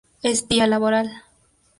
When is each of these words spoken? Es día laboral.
Es 0.23 0.49
día 0.49 0.65
laboral. 0.65 1.11